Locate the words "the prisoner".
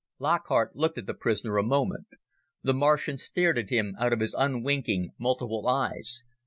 1.05-1.59